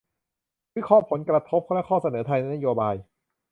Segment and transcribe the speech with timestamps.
[0.75, 2.95] วิเคราะห์ผลกระทบ และข้อเสนอทางนโยบาย